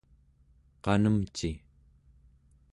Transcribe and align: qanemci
qanemci 0.83 1.51